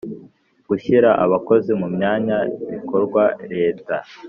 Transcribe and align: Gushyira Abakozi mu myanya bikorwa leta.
Gushyira 0.69 1.09
Abakozi 1.25 1.71
mu 1.81 1.87
myanya 1.95 2.37
bikorwa 2.73 3.23
leta. 3.51 3.95